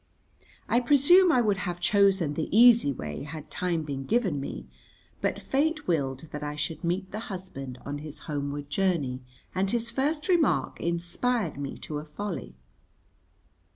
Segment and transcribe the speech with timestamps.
[0.67, 4.65] I presume I would have chosen the easy way had time been given me,
[5.21, 9.21] but fate willed that I should meet the husband on his homeward journey,
[9.53, 12.55] and his first remark inspired me to a folly.